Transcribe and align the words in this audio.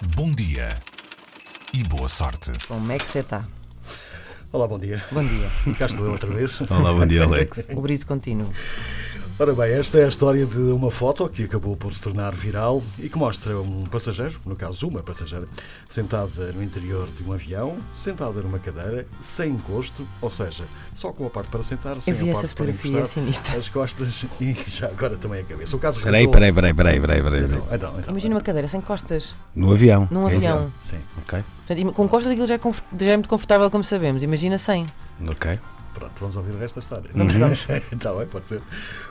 Bom 0.00 0.30
dia 0.30 0.68
e 1.74 1.82
boa 1.82 2.08
sorte. 2.08 2.52
Como 2.68 2.92
é 2.92 2.98
que 2.98 3.04
você 3.04 3.18
está? 3.18 3.44
Olá, 4.52 4.68
bom 4.68 4.78
dia. 4.78 5.04
Bom 5.10 5.24
dia. 5.24 5.48
E 5.66 5.72
cá 5.74 5.86
estou 5.86 6.04
eu 6.04 6.12
outra 6.12 6.30
vez. 6.32 6.60
Olá, 6.70 6.92
bom 6.92 7.04
dia, 7.04 7.24
Alex. 7.24 7.64
O 7.74 7.80
briso 7.80 8.06
contínuo. 8.06 8.48
Ora 9.40 9.54
bem, 9.54 9.70
esta 9.70 9.98
é 9.98 10.04
a 10.04 10.08
história 10.08 10.44
de 10.44 10.58
uma 10.58 10.90
foto 10.90 11.28
que 11.28 11.44
acabou 11.44 11.76
por 11.76 11.94
se 11.94 12.00
tornar 12.00 12.34
viral 12.34 12.82
e 12.98 13.08
que 13.08 13.16
mostra 13.16 13.56
um 13.60 13.84
passageiro, 13.86 14.36
no 14.44 14.56
caso 14.56 14.88
uma 14.88 15.00
passageira, 15.00 15.46
sentada 15.88 16.50
no 16.52 16.60
interior 16.60 17.06
de 17.16 17.22
um 17.22 17.32
avião, 17.32 17.76
sentada 17.96 18.42
numa 18.42 18.58
cadeira, 18.58 19.06
sem 19.20 19.50
encosto, 19.52 20.04
ou 20.20 20.28
seja, 20.28 20.64
só 20.92 21.12
com 21.12 21.24
a 21.24 21.30
parte 21.30 21.50
para 21.50 21.62
sentar, 21.62 22.00
sem 22.00 22.12
Eu 22.14 22.18
vi 22.18 22.28
a 22.30 22.32
essa 22.32 22.40
parte 22.48 22.56
para 22.56 22.66
fotografia, 22.72 22.90
é 22.90 22.98
encostar, 22.98 23.22
sinistra. 23.22 23.58
as 23.60 23.68
costas 23.68 24.24
e 24.40 24.54
já 24.66 24.88
agora 24.88 25.16
também 25.16 25.40
a 25.40 25.44
cabeça. 25.44 25.76
O 25.76 25.78
caso 25.78 26.00
Peraí, 26.00 26.26
revelou- 26.26 26.32
peraí, 26.34 26.52
peraí, 26.52 26.74
peraí, 26.74 27.00
peraí, 27.00 27.22
peraí. 27.22 27.44
Então, 27.44 27.62
então, 27.72 27.88
então. 28.00 28.10
Imagina 28.10 28.34
uma 28.34 28.40
cadeira 28.40 28.66
sem 28.66 28.80
costas, 28.80 29.36
No 29.54 29.70
avião. 29.72 30.08
num 30.10 30.28
é 30.28 30.34
isso? 30.34 30.48
avião. 30.48 30.72
Sim, 30.82 30.98
Ok, 31.22 31.44
Portanto, 31.64 31.92
com 31.92 32.08
costas 32.08 32.32
aquilo 32.32 32.46
já 32.46 32.54
é, 32.56 32.60
já 32.98 33.10
é 33.12 33.16
muito 33.16 33.28
confortável, 33.28 33.70
como 33.70 33.84
sabemos. 33.84 34.20
Imagina 34.24 34.58
sem. 34.58 34.84
ok. 35.30 35.60
Pronto, 35.98 36.12
vamos 36.20 36.36
ouvir 36.36 36.52
o 36.52 36.58
resto 36.58 36.76
da 36.76 36.80
história. 36.80 37.10
Vamos, 37.12 37.34
vamos. 37.34 37.66
Está 37.92 38.14
bem, 38.14 38.26
pode 38.26 38.46
ser. 38.46 38.62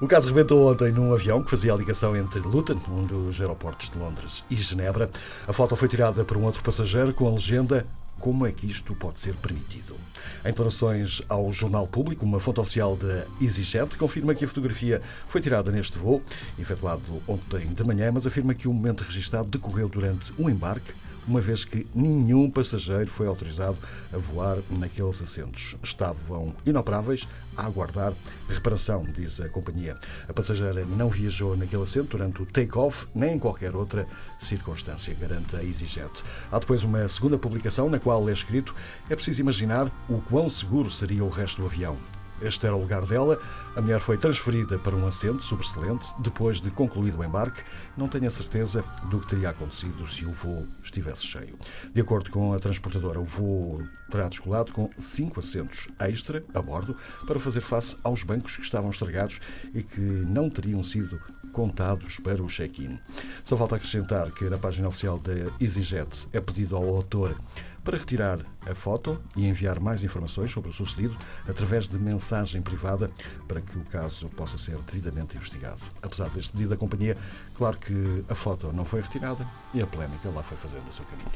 O 0.00 0.08
caso 0.08 0.28
rebentou 0.28 0.70
ontem 0.70 0.90
num 0.90 1.12
avião 1.12 1.42
que 1.42 1.50
fazia 1.50 1.72
a 1.72 1.76
ligação 1.76 2.16
entre 2.16 2.40
Luton, 2.40 2.78
um 2.88 3.04
dos 3.04 3.40
aeroportos 3.40 3.88
de 3.88 3.98
Londres, 3.98 4.44
e 4.50 4.56
Genebra. 4.56 5.08
A 5.46 5.52
foto 5.52 5.76
foi 5.76 5.88
tirada 5.88 6.24
por 6.24 6.36
um 6.36 6.44
outro 6.44 6.62
passageiro 6.62 7.14
com 7.14 7.28
a 7.28 7.30
legenda 7.30 7.86
Como 8.18 8.46
é 8.46 8.52
que 8.52 8.66
isto 8.66 8.94
pode 8.94 9.20
ser 9.20 9.34
permitido? 9.34 9.96
Em 10.44 10.48
declarações 10.48 11.22
ao 11.28 11.52
Jornal 11.52 11.86
Público, 11.86 12.24
uma 12.24 12.40
fonte 12.40 12.60
oficial 12.60 12.96
da 12.96 13.24
EasyJet 13.40 13.96
confirma 13.96 14.34
que 14.34 14.44
a 14.44 14.48
fotografia 14.48 15.00
foi 15.28 15.40
tirada 15.40 15.70
neste 15.72 15.98
voo, 15.98 16.22
efetuado 16.58 17.22
ontem 17.26 17.66
de 17.68 17.84
manhã, 17.84 18.10
mas 18.12 18.26
afirma 18.26 18.54
que 18.54 18.68
o 18.68 18.72
momento 18.72 19.02
registado 19.02 19.48
decorreu 19.48 19.88
durante 19.88 20.32
um 20.38 20.48
embarque 20.48 20.92
uma 21.26 21.40
vez 21.40 21.64
que 21.64 21.86
nenhum 21.94 22.50
passageiro 22.50 23.10
foi 23.10 23.26
autorizado 23.26 23.76
a 24.12 24.18
voar 24.18 24.58
naqueles 24.70 25.22
assentos. 25.22 25.76
Estavam 25.82 26.54
inoperáveis 26.66 27.28
a 27.56 27.66
aguardar 27.66 28.12
reparação, 28.48 29.02
diz 29.02 29.40
a 29.40 29.48
companhia. 29.48 29.96
A 30.28 30.32
passageira 30.32 30.84
não 30.84 31.08
viajou 31.08 31.56
naquele 31.56 31.82
assento 31.82 32.16
durante 32.16 32.42
o 32.42 32.46
take-off 32.46 33.06
nem 33.14 33.34
em 33.34 33.38
qualquer 33.38 33.74
outra 33.74 34.06
circunstância, 34.40 35.14
garante 35.14 35.56
a 35.56 35.62
EasyJet. 35.62 36.22
Há 36.50 36.58
depois 36.58 36.82
uma 36.82 37.06
segunda 37.08 37.38
publicação 37.38 37.88
na 37.88 37.98
qual 37.98 38.28
é 38.28 38.32
escrito 38.32 38.74
é 39.08 39.14
preciso 39.14 39.40
imaginar 39.40 39.90
o 40.08 40.20
quão 40.20 40.48
seguro 40.48 40.90
seria 40.90 41.24
o 41.24 41.28
resto 41.28 41.60
do 41.60 41.66
avião. 41.66 41.96
Este 42.42 42.66
era 42.66 42.74
o 42.74 42.80
lugar 42.80 43.06
dela. 43.06 43.38
A 43.76 43.80
mulher 43.80 44.00
foi 44.00 44.18
transferida 44.18 44.78
para 44.78 44.96
um 44.96 45.06
assento 45.06 45.42
sobressalente 45.42 46.06
depois 46.18 46.60
de 46.60 46.70
concluído 46.70 47.18
o 47.18 47.24
embarque. 47.24 47.62
Não 47.96 48.08
tenho 48.08 48.26
a 48.26 48.30
certeza 48.30 48.84
do 49.08 49.20
que 49.20 49.28
teria 49.28 49.50
acontecido 49.50 50.06
se 50.06 50.24
o 50.24 50.32
voo 50.32 50.66
estivesse 50.82 51.24
cheio. 51.24 51.56
De 51.94 52.00
acordo 52.00 52.30
com 52.30 52.52
a 52.52 52.58
transportadora, 52.58 53.20
o 53.20 53.24
voo 53.24 53.82
terá 54.10 54.28
descolado 54.28 54.72
com 54.72 54.90
cinco 54.98 55.40
assentos 55.40 55.88
extra 56.00 56.44
a 56.52 56.60
bordo 56.60 56.96
para 57.26 57.38
fazer 57.38 57.60
face 57.60 57.96
aos 58.02 58.22
bancos 58.22 58.56
que 58.56 58.62
estavam 58.62 58.90
estragados 58.90 59.40
e 59.72 59.82
que 59.82 60.00
não 60.00 60.50
teriam 60.50 60.82
sido 60.82 61.20
contados 61.52 62.18
para 62.18 62.42
o 62.42 62.48
check-in. 62.48 62.98
Só 63.44 63.56
falta 63.56 63.76
acrescentar 63.76 64.30
que 64.32 64.48
na 64.48 64.58
página 64.58 64.88
oficial 64.88 65.18
da 65.18 65.32
EasyJet 65.60 66.28
é 66.32 66.40
pedido 66.40 66.76
ao 66.76 66.88
autor 66.88 67.36
para 67.84 67.98
retirar 67.98 68.38
a 68.64 68.74
foto 68.74 69.20
e 69.36 69.46
enviar 69.46 69.80
mais 69.80 70.02
informações 70.02 70.50
sobre 70.50 70.70
o 70.70 70.72
sucedido 70.72 71.16
através 71.48 71.88
de 71.88 71.98
mensagem 71.98 72.62
privada 72.62 73.10
para 73.48 73.60
que 73.60 73.76
o 73.76 73.84
caso 73.84 74.28
possa 74.30 74.56
ser 74.56 74.78
devidamente 74.78 75.36
investigado. 75.36 75.80
Apesar 76.00 76.30
deste 76.30 76.52
pedido 76.52 76.70
da 76.70 76.76
companhia, 76.76 77.16
claro 77.56 77.76
que 77.78 78.24
a 78.28 78.34
foto 78.34 78.72
não 78.72 78.84
foi 78.84 79.00
retirada 79.00 79.46
e 79.74 79.82
a 79.82 79.86
polémica 79.86 80.30
lá 80.30 80.42
foi 80.42 80.56
fazendo 80.56 80.88
o 80.88 80.92
seu 80.92 81.04
caminho. 81.04 81.30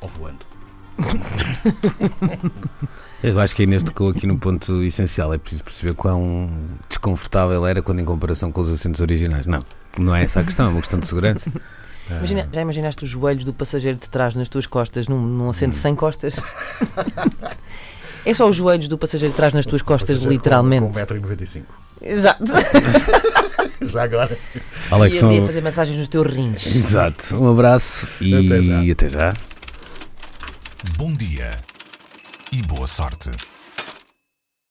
Ou 0.00 0.08
voando. 0.08 0.44
Eu 3.22 3.40
acho 3.40 3.54
que 3.54 3.62
a 3.62 3.64
Inês 3.64 3.82
tocou 3.82 4.10
aqui 4.10 4.26
no 4.26 4.38
ponto 4.38 4.82
essencial. 4.84 5.34
É 5.34 5.38
preciso 5.38 5.64
perceber 5.64 5.94
quão 5.94 6.48
desconfortável 6.88 7.66
era 7.66 7.82
quando 7.82 8.00
em 8.00 8.04
comparação 8.04 8.52
com 8.52 8.60
os 8.60 8.68
assentos 8.68 9.00
originais. 9.00 9.46
Não, 9.46 9.64
não 9.98 10.14
é 10.14 10.22
essa 10.22 10.40
a 10.40 10.44
questão, 10.44 10.66
é 10.66 10.68
uma 10.68 10.80
questão 10.80 11.00
de 11.00 11.06
segurança. 11.08 11.50
Imagina- 12.10 12.48
já 12.50 12.62
imaginaste 12.62 13.04
os 13.04 13.10
joelhos 13.10 13.44
do 13.44 13.52
passageiro 13.52 13.98
de 13.98 14.08
trás 14.08 14.34
nas 14.34 14.48
tuas 14.48 14.66
costas, 14.66 15.08
num, 15.08 15.20
num 15.20 15.50
assento 15.50 15.76
sem 15.76 15.94
costas? 15.94 16.36
é 18.24 18.32
só 18.32 18.48
os 18.48 18.56
joelhos 18.56 18.88
do 18.88 18.96
passageiro 18.96 19.30
de 19.30 19.36
trás 19.36 19.52
nas 19.52 19.66
tuas 19.66 19.82
costas, 19.82 20.22
literalmente. 20.22 20.86
Com, 20.86 20.92
com 20.92 21.28
1,95m. 21.28 21.64
Exato. 22.00 22.44
Já 23.82 24.04
agora. 24.04 24.38
Alex, 24.90 25.16
e 25.16 25.24
a 25.24 25.28
um... 25.28 25.46
fazer 25.46 25.60
massagens 25.60 25.98
nos 25.98 26.08
teus 26.08 26.26
rins. 26.26 26.74
Exato. 26.74 27.36
Um 27.36 27.50
abraço 27.50 28.08
e 28.20 28.34
Até 28.34 28.62
já. 28.62 28.92
Até 28.92 29.08
já. 29.08 29.34
Bom 30.96 31.12
dia 31.12 31.50
e 32.52 32.62
boa 32.62 32.86
sorte. 32.86 33.30